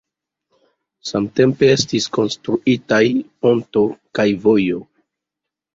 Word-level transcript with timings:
Samtempe 1.09 1.69
estis 1.75 2.09
konstruitaj 2.17 3.03
ponto 3.45 3.87
kaj 4.19 4.31
vojo. 4.49 4.87